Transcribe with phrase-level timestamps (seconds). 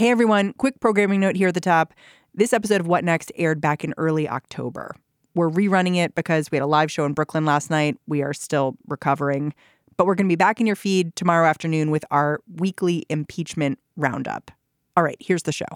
[0.00, 1.92] Hey everyone, quick programming note here at the top.
[2.34, 4.96] This episode of What Next aired back in early October.
[5.34, 7.98] We're rerunning it because we had a live show in Brooklyn last night.
[8.06, 9.52] We are still recovering,
[9.98, 13.78] but we're going to be back in your feed tomorrow afternoon with our weekly impeachment
[13.94, 14.50] roundup.
[14.96, 15.66] All right, here's the show.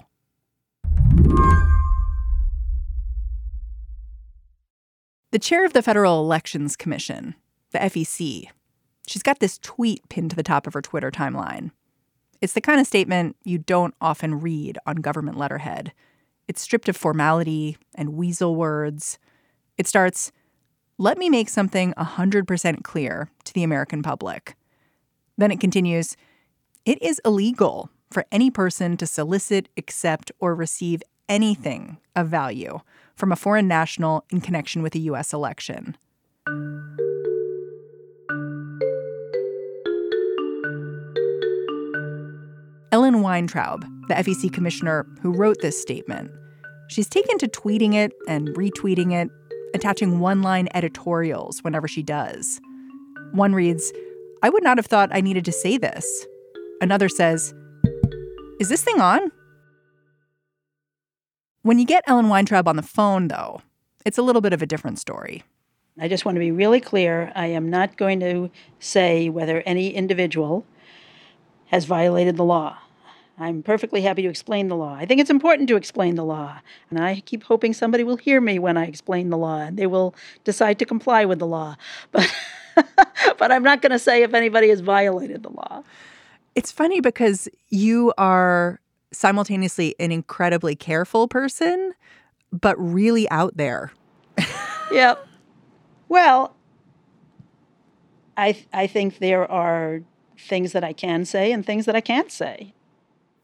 [5.29, 7.35] The chair of the Federal Elections Commission,
[7.69, 8.47] the FEC,
[9.05, 11.69] she's got this tweet pinned to the top of her Twitter timeline.
[12.41, 15.93] It's the kind of statement you don't often read on government letterhead.
[16.47, 19.17] It's stripped of formality and weasel words.
[19.77, 20.31] It starts,
[20.97, 24.55] Let me make something 100% clear to the American public.
[25.37, 26.15] Then it continues,
[26.85, 32.79] It is illegal for any person to solicit, accept, or receive anything of value
[33.15, 35.33] from a foreign national in connection with a U.S.
[35.33, 35.97] election.
[42.95, 46.31] Ellen Weintraub, the FEC commissioner who wrote this statement,
[46.87, 49.29] she's taken to tweeting it and retweeting it,
[49.73, 52.61] attaching one line editorials whenever she does.
[53.33, 53.91] One reads,
[54.43, 56.25] I would not have thought I needed to say this.
[56.79, 57.53] Another says,
[58.61, 59.29] Is this thing on?
[61.63, 63.61] When you get Ellen Weintraub on the phone, though,
[64.05, 65.43] it's a little bit of a different story.
[65.99, 67.33] I just want to be really clear.
[67.35, 70.65] I am not going to say whether any individual
[71.65, 72.77] has violated the law.
[73.37, 74.95] I'm perfectly happy to explain the law.
[74.95, 76.59] I think it's important to explain the law.
[76.89, 79.87] And I keep hoping somebody will hear me when I explain the law and they
[79.87, 81.75] will decide to comply with the law.
[82.11, 82.33] But
[83.37, 85.83] but I'm not going to say if anybody has violated the law.
[86.55, 88.81] It's funny because you are
[89.13, 91.93] simultaneously an incredibly careful person,
[92.51, 93.91] but really out there.
[94.91, 95.25] yep.
[96.09, 96.55] Well,
[98.37, 100.01] I I think there are
[100.37, 102.74] things that I can say and things that I can't say.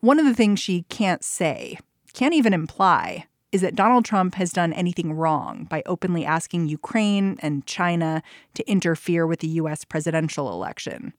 [0.01, 1.77] One of the things she can't say,
[2.13, 7.37] can't even imply, is that Donald Trump has done anything wrong by openly asking Ukraine
[7.39, 8.23] and China
[8.55, 11.13] to interfere with the US presidential election.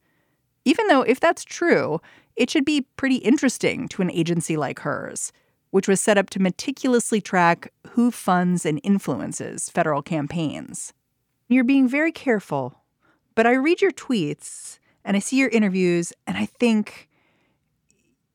[0.65, 2.01] Even though, if that's true,
[2.35, 5.31] it should be pretty interesting to an agency like hers,
[5.71, 10.91] which was set up to meticulously track who funds and influences federal campaigns.
[11.47, 12.83] You're being very careful,
[13.33, 17.07] but I read your tweets and I see your interviews, and I think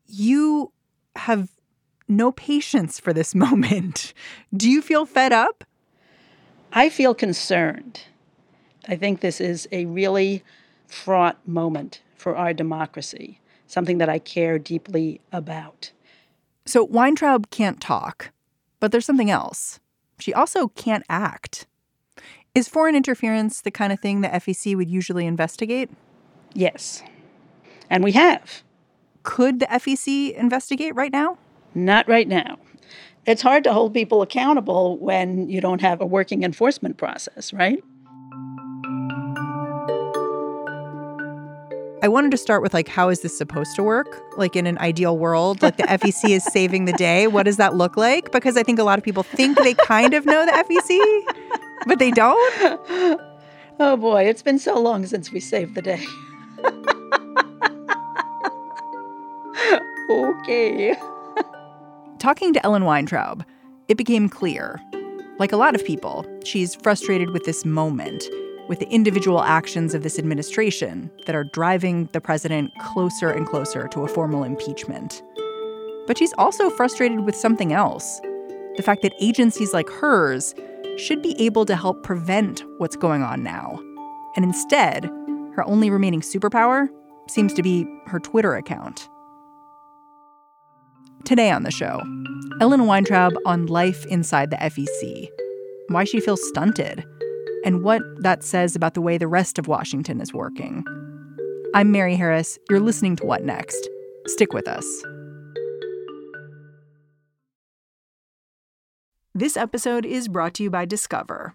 [0.09, 0.73] you
[1.17, 1.51] have
[2.09, 4.13] no patience for this moment.
[4.57, 5.65] Do you feel fed up?
[6.73, 8.01] I feel concerned.
[8.87, 10.43] I think this is a really
[10.87, 15.93] fraught moment for our democracy, something that I care deeply about.
[16.67, 18.31] So Weintraub can't talk,
[18.81, 19.81] but there's something else.
[20.19, 21.67] She also can't act.
[22.55, 25.91] Is foreign interference the kind of thing the FEC would usually investigate?
[26.55, 27.03] Yes.
[27.89, 28.63] And we have.
[29.29, 31.37] Could the FEC investigate right now?
[31.75, 32.57] Not right now.
[33.27, 37.85] It's hard to hold people accountable when you don't have a working enforcement process, right?
[42.03, 44.19] I wanted to start with like how is this supposed to work?
[44.39, 47.27] Like in an ideal world, like the FEC is saving the day.
[47.27, 48.33] What does that look like?
[48.33, 51.99] Because I think a lot of people think they kind of know the FEC, but
[51.99, 53.21] they don't.
[53.81, 56.05] Oh boy, it's been so long since we saved the day.
[60.11, 60.97] okay.
[62.19, 63.45] Talking to Ellen Weintraub,
[63.89, 64.81] it became clear.
[65.39, 68.25] Like a lot of people, she's frustrated with this moment,
[68.69, 73.89] with the individual actions of this administration that are driving the president closer and closer
[73.89, 75.23] to a formal impeachment.
[76.07, 78.21] But she's also frustrated with something else
[78.77, 80.55] the fact that agencies like hers
[80.97, 83.79] should be able to help prevent what's going on now.
[84.37, 85.05] And instead,
[85.55, 86.89] her only remaining superpower
[87.29, 89.09] seems to be her Twitter account.
[91.25, 92.01] Today on the show,
[92.61, 95.29] Ellen Weintraub on life inside the FEC,
[95.89, 97.05] why she feels stunted,
[97.65, 100.85] and what that says about the way the rest of Washington is working.
[101.75, 102.59] I'm Mary Harris.
[102.71, 103.89] You're listening to What Next?
[104.27, 104.87] Stick with us.
[109.35, 111.55] This episode is brought to you by Discover.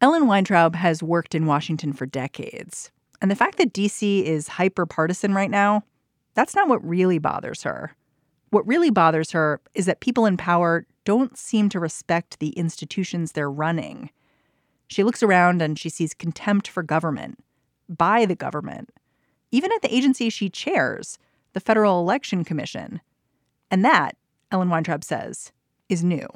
[0.00, 2.92] Ellen Weintraub has worked in Washington for decades.
[3.20, 5.82] And the fact that DC is hyper partisan right now,
[6.34, 7.96] that's not what really bothers her.
[8.50, 13.32] What really bothers her is that people in power don't seem to respect the institutions
[13.32, 14.10] they're running.
[14.86, 17.42] She looks around and she sees contempt for government,
[17.88, 18.90] by the government,
[19.50, 21.18] even at the agency she chairs,
[21.54, 23.00] the Federal Election Commission.
[23.70, 24.16] And that,
[24.52, 25.50] Ellen Weintraub says,
[25.88, 26.28] is new.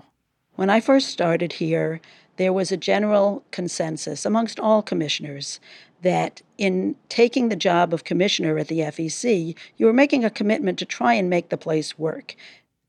[0.55, 2.01] When I first started here,
[2.37, 5.61] there was a general consensus amongst all commissioners
[6.03, 10.79] that in taking the job of commissioner at the FEC, you were making a commitment
[10.79, 12.35] to try and make the place work.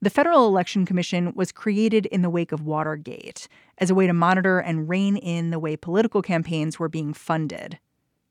[0.02, 3.48] The Federal Election Commission was created in the wake of Watergate
[3.78, 7.80] as a way to monitor and rein in the way political campaigns were being funded.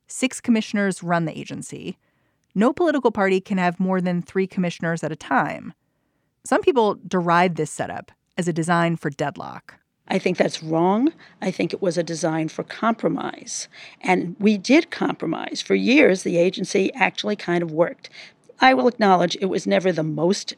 [0.06, 1.96] Six commissioners run the agency.
[2.54, 5.72] No political party can have more than three commissioners at a time.
[6.44, 9.76] Some people deride this setup as a design for deadlock.
[10.12, 11.14] I think that's wrong.
[11.40, 13.66] I think it was a design for compromise.
[14.02, 15.62] And we did compromise.
[15.62, 18.10] For years, the agency actually kind of worked.
[18.60, 20.52] I will acknowledge it was never the most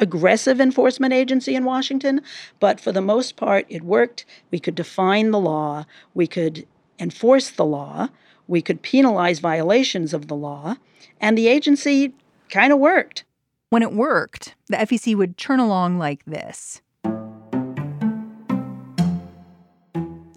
[0.00, 2.20] aggressive enforcement agency in Washington,
[2.58, 4.26] but for the most part, it worked.
[4.50, 6.66] We could define the law, we could
[6.98, 8.08] enforce the law,
[8.48, 10.78] we could penalize violations of the law,
[11.20, 12.12] and the agency
[12.50, 13.22] kind of worked.
[13.70, 16.82] When it worked, the FEC would churn along like this.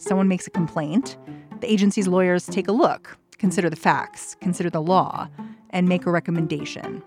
[0.09, 1.17] Someone makes a complaint,
[1.61, 5.29] the agency's lawyers take a look, consider the facts, consider the law,
[5.69, 7.03] and make a recommendation.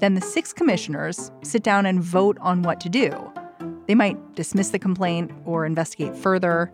[0.00, 3.32] Then the six commissioners sit down and vote on what to do.
[3.86, 6.72] They might dismiss the complaint or investigate further.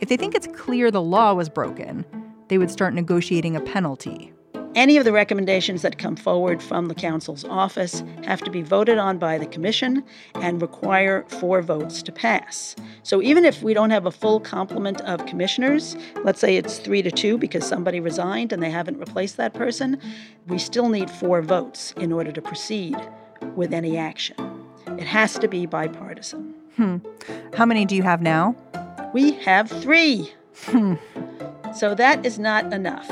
[0.00, 2.04] If they think it's clear the law was broken,
[2.48, 4.31] they would start negotiating a penalty.
[4.74, 8.96] Any of the recommendations that come forward from the Counsel's office have to be voted
[8.96, 10.02] on by the Commission
[10.36, 12.74] and require four votes to pass.
[13.02, 17.02] So even if we don't have a full complement of commissioners, let's say it's three
[17.02, 20.00] to two because somebody resigned and they haven't replaced that person,
[20.46, 22.96] we still need four votes in order to proceed
[23.54, 24.36] with any action.
[24.86, 26.54] It has to be bipartisan.
[26.76, 26.96] Hmm.
[27.54, 28.56] How many do you have now?
[29.12, 30.32] We have three.
[30.64, 30.94] Hmm.
[31.74, 33.08] So that is not enough.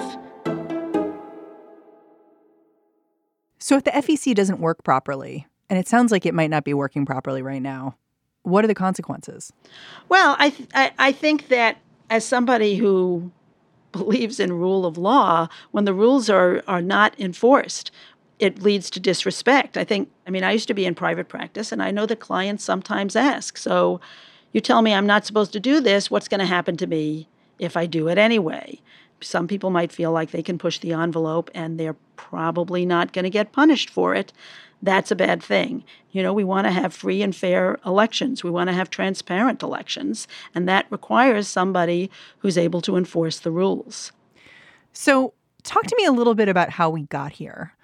[3.70, 6.74] So if the FEC doesn't work properly, and it sounds like it might not be
[6.74, 7.94] working properly right now,
[8.42, 9.52] what are the consequences?
[10.08, 11.76] Well, I, th- I, I think that
[12.10, 13.30] as somebody who
[13.92, 17.92] believes in rule of law, when the rules are, are not enforced,
[18.40, 19.76] it leads to disrespect.
[19.76, 22.18] I think, I mean, I used to be in private practice, and I know that
[22.18, 24.00] clients sometimes ask, so
[24.52, 27.28] you tell me I'm not supposed to do this, what's going to happen to me
[27.60, 28.80] if I do it anyway?
[29.22, 33.24] Some people might feel like they can push the envelope and they're probably not going
[33.24, 34.32] to get punished for it.
[34.82, 35.84] That's a bad thing.
[36.10, 38.42] You know, we want to have free and fair elections.
[38.42, 40.26] We want to have transparent elections.
[40.54, 44.12] And that requires somebody who's able to enforce the rules.
[44.92, 47.74] So, talk to me a little bit about how we got here.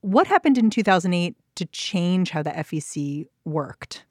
[0.00, 4.04] What happened in 2008 to change how the FEC worked?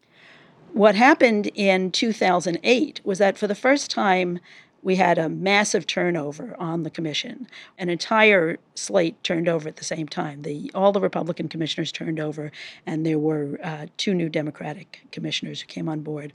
[0.74, 4.40] What happened in 2008 was that for the first time,
[4.82, 7.48] we had a massive turnover on the commission.
[7.78, 10.44] An entire slate turned over at the same time.
[10.44, 12.52] The all the Republican commissioners turned over,
[12.86, 16.34] and there were uh, two new Democratic commissioners who came on board.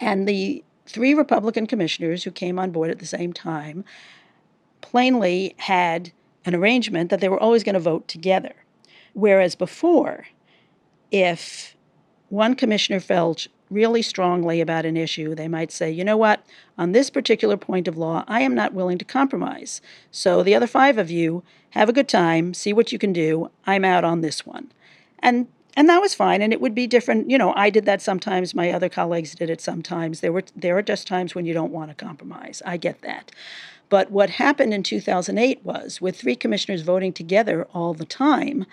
[0.00, 3.84] And the three Republican commissioners who came on board at the same time
[4.80, 6.12] plainly had
[6.44, 8.54] an arrangement that they were always going to vote together.
[9.14, 10.26] Whereas before,
[11.10, 11.74] if
[12.28, 16.46] one commissioner felt really strongly about an issue, they might say, you know what,
[16.78, 19.82] on this particular point of law, I am not willing to compromise.
[20.10, 23.50] So the other five of you have a good time, see what you can do.
[23.66, 24.72] I'm out on this one.
[25.18, 28.00] And and that was fine and it would be different you know i did that
[28.00, 31.52] sometimes my other colleagues did it sometimes there were there are just times when you
[31.52, 33.32] don't want to compromise i get that
[33.88, 38.66] but what happened in 2008 was with three commissioners voting together all the time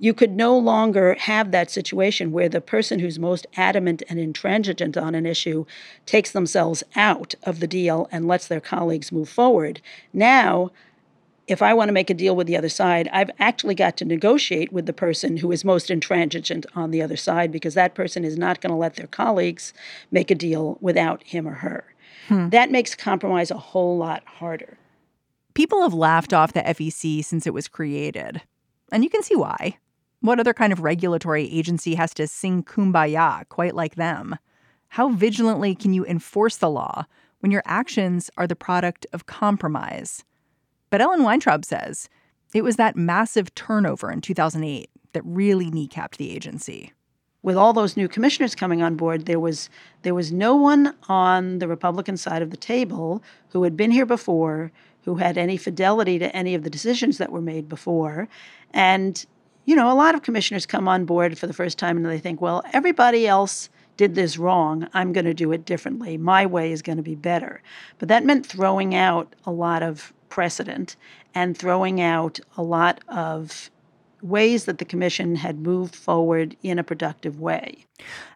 [0.00, 4.96] you could no longer have that situation where the person who's most adamant and intransigent
[4.96, 5.66] on an issue
[6.06, 9.82] takes themselves out of the deal and lets their colleagues move forward.
[10.14, 10.70] Now,
[11.46, 14.06] if I want to make a deal with the other side, I've actually got to
[14.06, 18.24] negotiate with the person who is most intransigent on the other side because that person
[18.24, 19.74] is not going to let their colleagues
[20.10, 21.84] make a deal without him or her.
[22.28, 22.48] Hmm.
[22.48, 24.78] That makes compromise a whole lot harder.
[25.52, 28.40] People have laughed off the FEC since it was created.
[28.90, 29.76] And you can see why.
[30.22, 34.36] What other kind of regulatory agency has to sing kumbaya quite like them?
[34.88, 37.06] How vigilantly can you enforce the law
[37.38, 40.22] when your actions are the product of compromise?
[40.90, 42.10] But Ellen Weintraub says
[42.52, 46.92] it was that massive turnover in 2008 that really kneecapped the agency.
[47.42, 49.70] With all those new commissioners coming on board, there was
[50.02, 54.04] there was no one on the Republican side of the table who had been here
[54.04, 54.70] before,
[55.04, 58.28] who had any fidelity to any of the decisions that were made before.
[58.74, 59.24] And,
[59.64, 62.18] you know, a lot of commissioners come on board for the first time and they
[62.18, 64.88] think, well, everybody else did this wrong.
[64.94, 66.16] I'm going to do it differently.
[66.16, 67.62] My way is going to be better.
[67.98, 70.96] But that meant throwing out a lot of precedent
[71.34, 73.70] and throwing out a lot of
[74.22, 77.84] ways that the commission had moved forward in a productive way.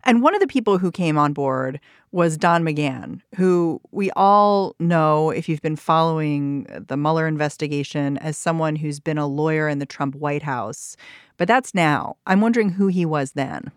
[0.05, 1.81] And one of the people who came on board
[2.12, 8.37] was Don McGahn, who we all know, if you've been following the Mueller investigation, as
[8.37, 10.97] someone who's been a lawyer in the Trump White House.
[11.37, 12.17] But that's now.
[12.26, 13.73] I'm wondering who he was then.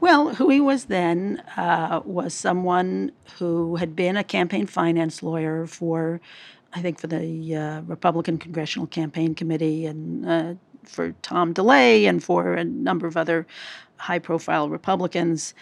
[0.00, 5.66] Well, who he was then uh, was someone who had been a campaign finance lawyer
[5.66, 6.20] for,
[6.74, 10.54] I think, for the uh, Republican Congressional Campaign Committee and uh,
[10.88, 13.46] for Tom DeLay and for a number of other
[13.96, 15.54] high profile Republicans,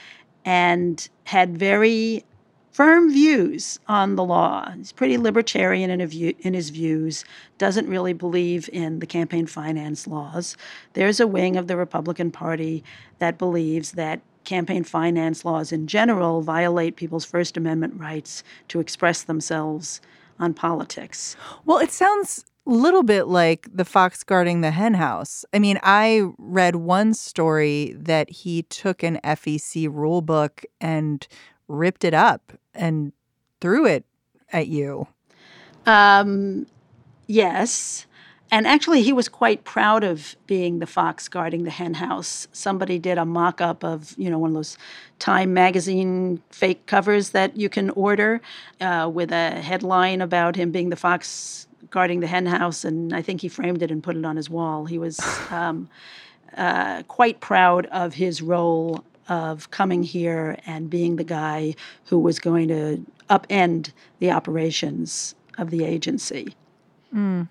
[0.45, 2.25] and had very
[2.73, 4.69] firm views on the law.
[4.73, 7.25] He's pretty libertarian in, view, in, his views,
[7.57, 10.57] doesn't really believe in the campaign finance laws.
[10.95, 12.83] There's a wing of the Republican Party
[13.21, 19.23] that believes that campaign finance laws in general violate people's First Amendment rights to express
[19.23, 20.01] themselves
[20.41, 21.37] on politics.
[21.65, 25.45] Well, it sounds little bit like the fox guarding the henhouse.
[25.53, 31.27] I mean, I read one story that he took an FEC rule book and
[31.69, 33.13] ripped it up and
[33.61, 34.05] threw it
[34.53, 35.07] at you.
[35.87, 36.67] Um,
[37.27, 38.07] yes.
[38.51, 42.47] And actually, he was quite proud of being the fox guarding the henhouse.
[42.53, 44.79] Somebody did a mock up of, you know, one of those
[45.19, 48.41] Time magazine fake covers that you can order
[48.81, 53.23] uh, with a headline about him being the fox guarding the hen house, and I
[53.23, 54.85] think he framed it and put it on his wall.
[54.85, 55.21] He was
[55.53, 55.89] um,
[56.57, 62.41] uh, quite proud of his role of coming here and being the guy who was
[62.41, 66.57] going to upend the operations of the agency.
[67.15, 67.49] Mm.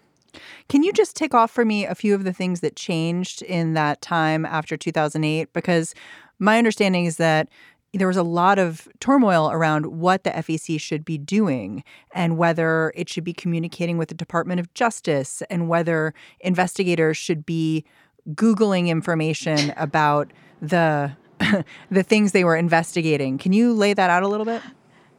[0.68, 3.76] Can you just tick off for me a few of the things that changed in
[3.76, 5.54] that time after 2008?
[5.54, 5.96] Because
[6.38, 7.48] my understanding is that
[7.94, 12.92] there was a lot of turmoil around what the FEC should be doing and whether
[12.96, 17.86] it should be communicating with the Department of Justice and whether investigators should be
[18.30, 20.32] Googling information about
[20.62, 21.12] the
[21.92, 23.38] the things they were investigating.
[23.38, 24.62] Can you lay that out a little bit?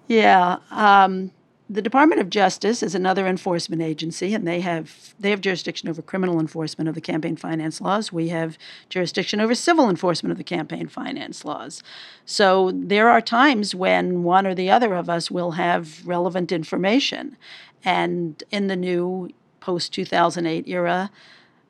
[0.09, 0.59] Yeah.
[0.71, 1.33] Um,
[1.69, 6.03] the Department of Justice is another enforcement agency, and they have they have jurisdiction over
[6.03, 8.13] criminal enforcement of the campaign finance laws.
[8.13, 8.59] We have
[8.91, 11.83] jurisdiction over civil enforcement of the campaign finance laws.
[12.27, 17.37] So there are times when one or the other of us will have relevant information,
[17.83, 19.31] and in the new
[19.61, 21.11] post 2008 era,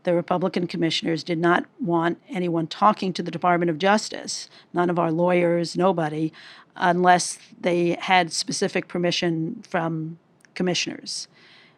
[0.04, 4.48] the Republican commissioners did not want anyone talking to the Department of Justice.
[4.72, 6.32] None of our lawyers, nobody,
[6.76, 10.18] unless they had specific permission from
[10.54, 11.26] commissioners.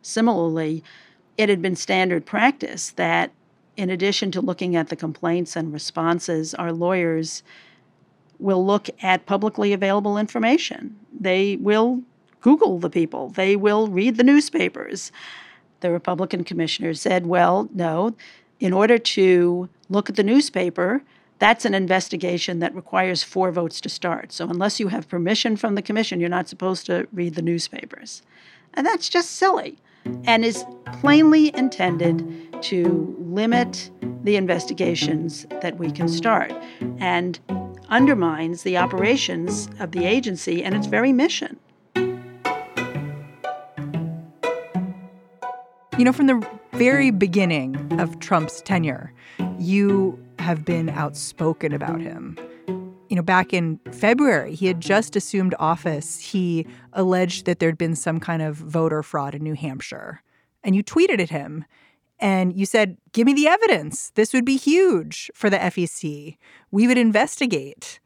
[0.03, 0.85] Similarly,
[1.39, 3.31] it had been standard practice that,
[3.77, 7.43] in addition to looking at the complaints and responses, our lawyers
[8.39, 10.97] will look at publicly available information.
[11.19, 12.03] They will
[12.41, 15.11] Google the people, they will read the newspapers.
[15.87, 18.17] The Republican commissioners said, well, no,
[18.59, 21.01] in order to look at the newspaper,
[21.39, 24.33] that's an investigation that requires four votes to start.
[24.33, 28.23] So unless you have permission from the commission, you're not supposed to read the newspapers.
[28.75, 29.79] And that's just silly
[30.25, 30.65] and is
[30.99, 33.89] plainly intended to limit
[34.25, 36.53] the investigations that we can start
[36.99, 37.39] and
[37.91, 41.61] undermines the operations of the agency and its very mission.
[45.99, 49.15] You know, from the very beginning of Trump's tenure,
[49.59, 52.37] you have been outspoken about him.
[53.09, 56.19] You know, back in February, he had just assumed office.
[56.21, 60.23] He alleged that there'd been some kind of voter fraud in New Hampshire.
[60.63, 61.65] And you tweeted at him
[62.19, 64.13] and you said, Give me the evidence.
[64.17, 66.37] This would be huge for the FEC.
[66.71, 68.01] We would investigate.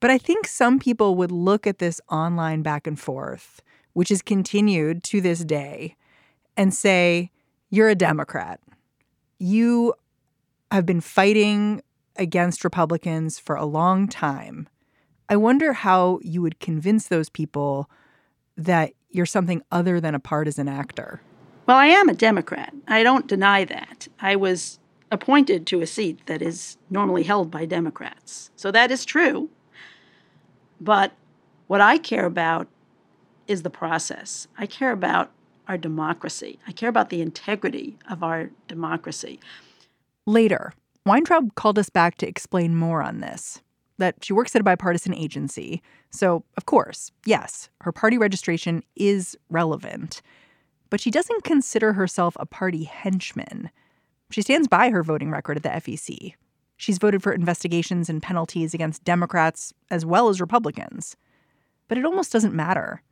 [0.00, 3.62] But I think some people would look at this online back and forth,
[3.92, 5.94] which is continued to this day,
[6.56, 7.30] and say,
[7.70, 8.60] You're a Democrat.
[9.38, 9.94] You
[10.70, 11.82] have been fighting
[12.16, 14.68] against Republicans for a long time.
[15.28, 17.90] I wonder how you would convince those people
[18.56, 21.20] that you're something other than a partisan actor.
[21.66, 22.74] Well, I am a Democrat.
[22.88, 24.08] I don't deny that.
[24.20, 24.78] I was
[25.10, 28.50] appointed to a seat that is normally held by Democrats.
[28.56, 29.48] So that is true.
[30.80, 31.12] But
[31.66, 32.66] what I care about
[33.46, 34.48] is the process.
[34.58, 35.30] I care about
[35.68, 36.58] our democracy.
[36.66, 39.40] I care about the integrity of our democracy.
[40.26, 40.72] Later,
[41.04, 43.60] Weintraub called us back to explain more on this
[43.98, 45.82] that she works at a bipartisan agency.
[46.10, 50.22] So, of course, yes, her party registration is relevant.
[50.90, 53.70] But she doesn't consider herself a party henchman.
[54.30, 56.34] She stands by her voting record at the FEC.
[56.76, 61.16] She's voted for investigations and penalties against Democrats as well as Republicans.
[61.86, 63.02] But it almost doesn't matter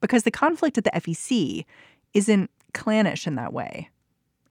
[0.00, 1.64] because the conflict at the FEC
[2.14, 3.90] isn't clannish in that way.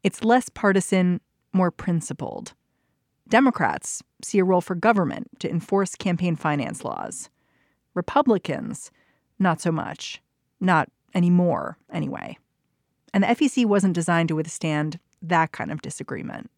[0.03, 1.21] It's less partisan,
[1.53, 2.53] more principled.
[3.27, 7.29] Democrats see a role for government to enforce campaign finance laws.
[7.93, 8.91] Republicans,
[9.37, 10.21] not so much.
[10.59, 12.37] Not anymore, anyway.
[13.13, 16.49] And the FEC wasn't designed to withstand that kind of disagreement.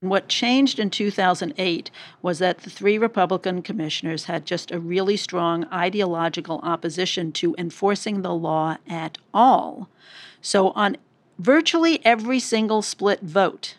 [0.00, 1.90] What changed in 2008
[2.22, 8.22] was that the three Republican commissioners had just a really strong ideological opposition to enforcing
[8.22, 9.90] the law at all.
[10.40, 10.96] So, on
[11.38, 13.76] virtually every single split vote,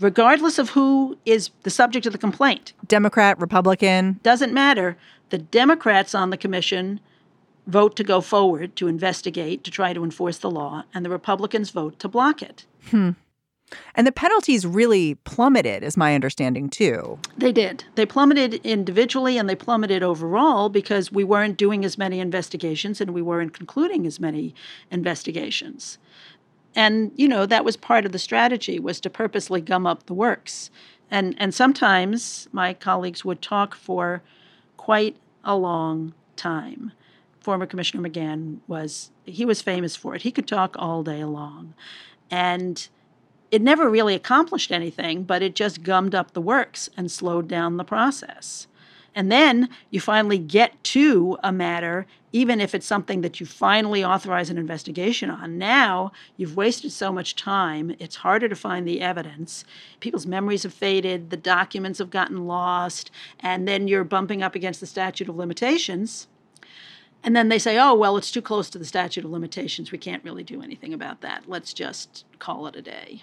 [0.00, 4.96] regardless of who is the subject of the complaint Democrat, Republican, doesn't matter.
[5.28, 6.98] The Democrats on the commission
[7.66, 11.68] vote to go forward to investigate, to try to enforce the law, and the Republicans
[11.68, 12.64] vote to block it.
[12.90, 13.10] Hmm.
[13.94, 17.18] And the penalties really plummeted, is my understanding, too.
[17.36, 17.84] They did.
[17.96, 23.12] They plummeted individually and they plummeted overall because we weren't doing as many investigations and
[23.12, 24.54] we weren't concluding as many
[24.90, 25.98] investigations.
[26.76, 30.14] And, you know, that was part of the strategy was to purposely gum up the
[30.14, 30.70] works.
[31.10, 34.22] And and sometimes my colleagues would talk for
[34.76, 36.92] quite a long time.
[37.40, 40.22] Former Commissioner McGahn was he was famous for it.
[40.22, 41.74] He could talk all day long.
[42.30, 42.88] And
[43.50, 47.76] it never really accomplished anything, but it just gummed up the works and slowed down
[47.76, 48.66] the process.
[49.14, 54.04] And then you finally get to a matter, even if it's something that you finally
[54.04, 55.56] authorize an investigation on.
[55.56, 59.64] Now you've wasted so much time, it's harder to find the evidence.
[60.00, 64.80] People's memories have faded, the documents have gotten lost, and then you're bumping up against
[64.80, 66.28] the statute of limitations.
[67.24, 69.90] And then they say, oh, well, it's too close to the statute of limitations.
[69.90, 71.44] We can't really do anything about that.
[71.48, 73.22] Let's just call it a day.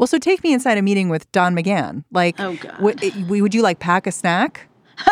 [0.00, 2.04] Well, so take me inside a meeting with Don McGahn.
[2.10, 2.80] Like, oh, God.
[2.80, 4.66] would, would you like pack a snack?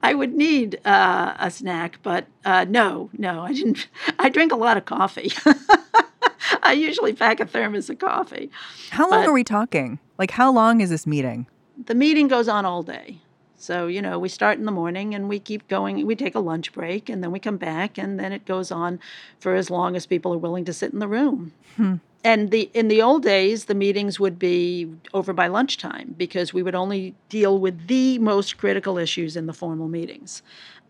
[0.00, 3.88] I would need uh, a snack, but uh, no, no, I didn't.
[4.20, 5.32] I drink a lot of coffee.
[6.62, 8.48] I usually pack a thermos of coffee.
[8.90, 9.98] How long but are we talking?
[10.16, 11.48] Like, how long is this meeting?
[11.84, 13.18] The meeting goes on all day.
[13.64, 16.06] So, you know, we start in the morning and we keep going.
[16.06, 19.00] We take a lunch break and then we come back and then it goes on
[19.40, 21.54] for as long as people are willing to sit in the room.
[21.76, 21.94] Hmm.
[22.22, 26.62] And the in the old days, the meetings would be over by lunchtime because we
[26.62, 30.42] would only deal with the most critical issues in the formal meetings.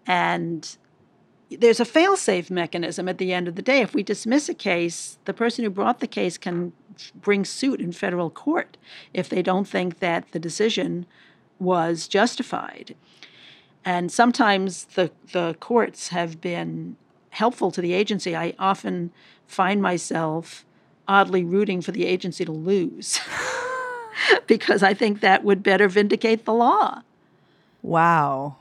[0.04, 0.76] And
[1.50, 3.82] there's a fail-safe mechanism at the end of the day.
[3.82, 6.72] If we dismiss a case, the person who brought the case can
[7.14, 8.76] bring suit in federal court
[9.12, 11.06] if they don't think that the decision
[11.64, 12.94] was justified.
[13.84, 16.96] And sometimes the, the courts have been
[17.30, 18.34] helpful to the agency.
[18.36, 19.12] I often
[19.46, 20.64] find myself
[21.06, 23.20] oddly rooting for the agency to lose
[24.46, 27.02] because I think that would better vindicate the law.
[27.82, 28.56] Wow.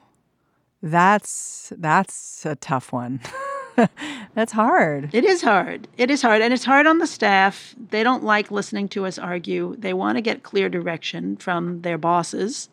[0.81, 3.21] That's that's a tough one.
[4.36, 5.09] That's hard.
[5.13, 5.88] It is hard.
[5.97, 6.41] It is hard.
[6.41, 7.75] And it's hard on the staff.
[7.89, 9.75] They don't like listening to us argue.
[9.77, 12.69] They want to get clear direction from their bosses.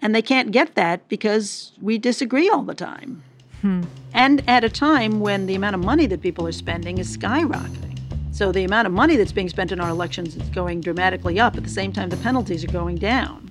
[0.00, 3.22] And they can't get that because we disagree all the time.
[3.62, 3.82] Hmm.
[4.12, 7.98] And at a time when the amount of money that people are spending is skyrocketing.
[8.32, 11.56] So the amount of money that's being spent in our elections is going dramatically up.
[11.56, 13.50] At the same time, the penalties are going down.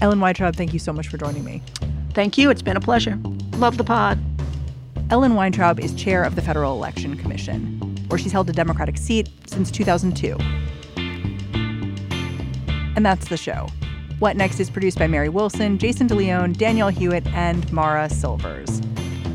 [0.00, 1.62] Ellen Weintraub, thank you so much for joining me.
[2.14, 2.50] Thank you.
[2.50, 3.18] It's been a pleasure.
[3.54, 4.18] Love the pod.
[5.10, 9.28] Ellen Weintraub is chair of the Federal Election Commission, where she's held a Democratic seat
[9.46, 10.36] since 2002.
[12.94, 13.68] And that's the show.
[14.18, 18.80] What Next is produced by Mary Wilson, Jason DeLeon, Danielle Hewitt, and Mara Silvers.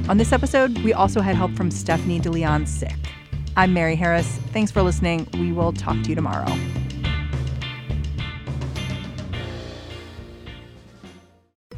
[0.07, 2.95] On this episode, we also had help from Stephanie DeLeon Sick.
[3.57, 4.27] I'm Mary Harris.
[4.53, 5.27] Thanks for listening.
[5.33, 6.45] We will talk to you tomorrow.